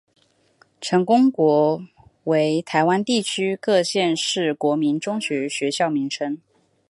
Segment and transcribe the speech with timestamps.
[0.81, 1.87] 成功国中
[2.23, 6.39] 为台湾地区各县市国民中学学校名称。